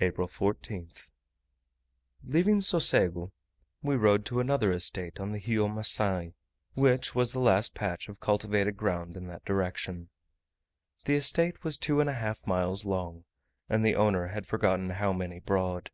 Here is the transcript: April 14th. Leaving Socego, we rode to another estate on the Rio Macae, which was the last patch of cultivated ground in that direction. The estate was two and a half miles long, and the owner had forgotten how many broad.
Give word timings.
April 0.00 0.28
14th. 0.28 1.10
Leaving 2.22 2.60
Socego, 2.60 3.32
we 3.82 3.96
rode 3.96 4.24
to 4.26 4.38
another 4.38 4.70
estate 4.70 5.18
on 5.18 5.32
the 5.32 5.40
Rio 5.44 5.66
Macae, 5.66 6.34
which 6.74 7.16
was 7.16 7.32
the 7.32 7.40
last 7.40 7.74
patch 7.74 8.08
of 8.08 8.20
cultivated 8.20 8.76
ground 8.76 9.16
in 9.16 9.26
that 9.26 9.44
direction. 9.44 10.08
The 11.04 11.16
estate 11.16 11.64
was 11.64 11.78
two 11.78 11.98
and 11.98 12.08
a 12.08 12.14
half 12.14 12.46
miles 12.46 12.84
long, 12.84 13.24
and 13.68 13.84
the 13.84 13.96
owner 13.96 14.28
had 14.28 14.46
forgotten 14.46 14.90
how 14.90 15.12
many 15.12 15.40
broad. 15.40 15.90